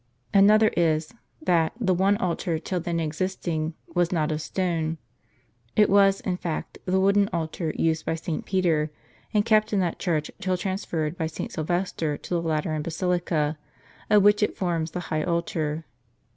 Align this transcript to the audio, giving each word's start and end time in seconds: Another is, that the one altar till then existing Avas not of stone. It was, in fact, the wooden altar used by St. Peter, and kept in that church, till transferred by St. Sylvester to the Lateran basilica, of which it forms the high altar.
Another 0.33 0.69
is, 0.75 1.13
that 1.43 1.73
the 1.79 1.93
one 1.93 2.17
altar 2.17 2.57
till 2.57 2.79
then 2.79 2.99
existing 2.99 3.75
Avas 3.93 4.11
not 4.11 4.31
of 4.31 4.41
stone. 4.41 4.97
It 5.75 5.91
was, 5.91 6.21
in 6.21 6.37
fact, 6.37 6.79
the 6.85 6.99
wooden 6.99 7.29
altar 7.31 7.71
used 7.77 8.03
by 8.07 8.15
St. 8.15 8.43
Peter, 8.43 8.89
and 9.31 9.45
kept 9.45 9.73
in 9.73 9.79
that 9.81 9.99
church, 9.99 10.31
till 10.39 10.57
transferred 10.57 11.19
by 11.19 11.27
St. 11.27 11.51
Sylvester 11.51 12.17
to 12.17 12.33
the 12.33 12.41
Lateran 12.41 12.81
basilica, 12.81 13.59
of 14.09 14.23
which 14.23 14.41
it 14.41 14.57
forms 14.57 14.89
the 14.89 15.01
high 15.11 15.21
altar. 15.21 15.85